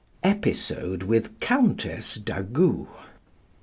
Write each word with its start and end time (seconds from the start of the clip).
Episode 0.23 1.03
with 1.03 1.39
Countess 1.39 2.15
D'Agoult. 2.15 2.87